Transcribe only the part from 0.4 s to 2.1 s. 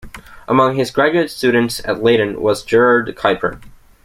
Among his graduate students at